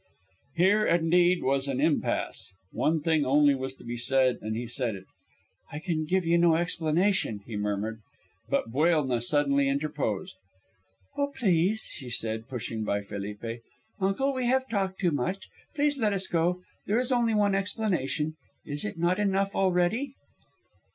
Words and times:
Here, 0.55 0.83
indeed, 0.87 1.43
was 1.43 1.67
an 1.67 1.79
impasse. 1.79 2.51
One 2.71 3.01
thing 3.01 3.23
only 3.23 3.53
was 3.53 3.75
to 3.75 3.83
be 3.83 3.97
said, 3.97 4.39
and 4.41 4.55
he 4.55 4.65
said 4.65 4.95
it. 4.95 5.05
"I 5.71 5.77
can 5.77 6.05
give 6.05 6.25
you 6.25 6.39
no 6.39 6.55
explanation," 6.55 7.41
he 7.45 7.55
murmured. 7.55 7.99
But 8.49 8.71
Buelna 8.71 9.21
suddenly 9.21 9.69
interposed. 9.69 10.37
"Oh, 11.15 11.27
please," 11.27 11.81
she 11.83 12.09
said, 12.09 12.47
pushing 12.49 12.83
by 12.83 13.03
Felipe, 13.03 13.61
"uncle, 13.99 14.33
we 14.33 14.45
have 14.47 14.67
talked 14.67 14.99
too 14.99 15.11
long. 15.11 15.35
Please 15.75 15.99
let 15.99 16.13
us 16.13 16.25
go. 16.25 16.63
There 16.87 16.97
is 16.97 17.11
only 17.11 17.35
one 17.35 17.53
explanation. 17.53 18.33
Is 18.65 18.83
it 18.83 18.97
not 18.97 19.19
enough 19.19 19.55
already?" 19.55 20.15